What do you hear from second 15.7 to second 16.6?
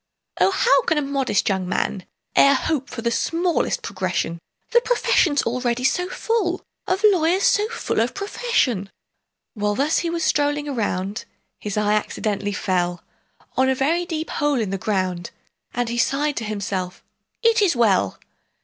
And he sighed to